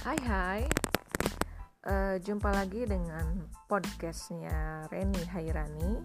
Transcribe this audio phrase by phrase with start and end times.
[0.00, 0.64] Hai hai,
[1.84, 6.00] uh, jumpa lagi dengan podcastnya Reni Hairani.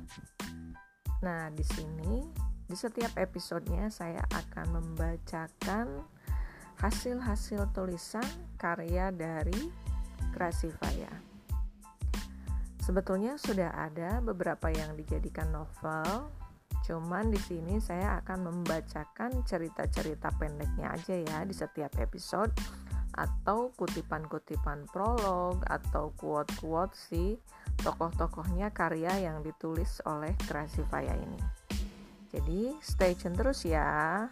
[1.24, 2.20] Nah di sini
[2.68, 6.04] di setiap episodenya saya akan membacakan
[6.84, 8.28] hasil-hasil tulisan
[8.60, 9.72] karya dari
[10.36, 11.16] Krasivaya.
[12.84, 16.28] Sebetulnya sudah ada beberapa yang dijadikan novel,
[16.84, 22.52] cuman di sini saya akan membacakan cerita-cerita pendeknya aja ya di setiap episode
[23.16, 27.40] atau kutipan-kutipan prolog atau quote-quote si
[27.82, 31.40] tokoh-tokohnya karya yang ditulis oleh Krasivaya ini.
[32.36, 34.28] Jadi stay tune terus ya.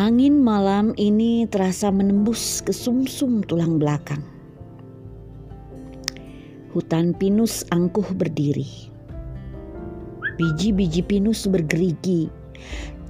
[0.00, 4.24] Angin malam ini terasa menembus ke sumsum tulang belakang.
[6.72, 8.88] Hutan pinus angkuh berdiri.
[10.40, 12.32] Biji-biji pinus bergerigi,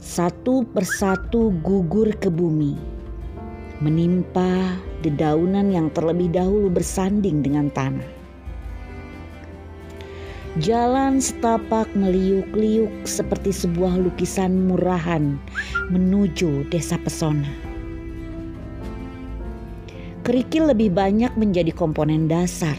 [0.02, 2.74] satu persatu gugur ke bumi,
[3.78, 4.74] menimpa
[5.06, 8.21] dedaunan yang terlebih dahulu bersanding dengan tanah.
[10.60, 15.40] Jalan setapak meliuk-liuk seperti sebuah lukisan murahan
[15.88, 17.48] menuju desa pesona.
[20.28, 22.76] Kerikil lebih banyak menjadi komponen dasar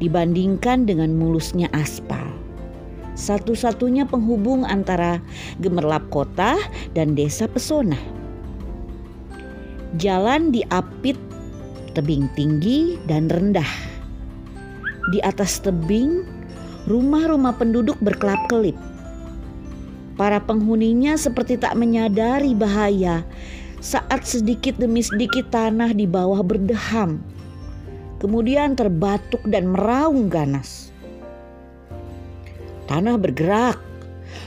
[0.00, 2.24] dibandingkan dengan mulusnya aspal.
[3.20, 5.20] Satu-satunya penghubung antara
[5.60, 6.56] gemerlap kota
[6.96, 8.00] dan desa pesona.
[10.00, 11.20] Jalan diapit
[11.92, 13.92] tebing tinggi dan rendah.
[15.12, 16.43] Di atas tebing
[16.84, 18.76] rumah-rumah penduduk berkelap-kelip.
[20.14, 23.26] Para penghuninya seperti tak menyadari bahaya
[23.82, 27.18] saat sedikit demi sedikit tanah di bawah berdeham,
[28.22, 30.94] kemudian terbatuk dan meraung ganas.
[32.86, 33.80] Tanah bergerak,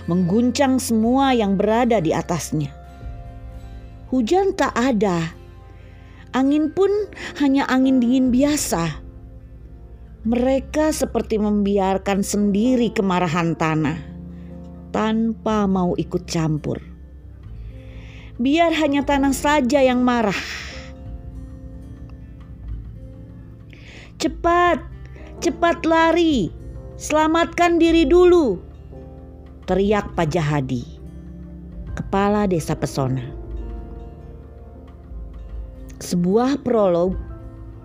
[0.08, 2.72] mengguncang semua yang berada di atasnya.
[4.08, 5.36] Hujan tak ada,
[6.32, 6.90] angin pun
[7.44, 9.07] hanya angin dingin biasa
[10.28, 13.96] mereka seperti membiarkan sendiri kemarahan tanah
[14.92, 16.84] tanpa mau ikut campur.
[18.36, 20.36] Biar hanya tanah saja yang marah.
[24.20, 24.84] Cepat,
[25.40, 26.52] cepat lari,
[27.00, 28.60] selamatkan diri dulu,
[29.64, 30.84] teriak Pak Jahadi,
[31.96, 33.24] kepala desa pesona.
[36.04, 37.16] Sebuah prolog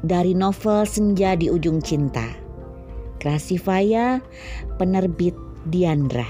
[0.02, 2.26] dari novel Senja di Ujung Cinta.
[3.22, 4.18] Krasivaya,
[4.76, 6.26] penerbit Diandra.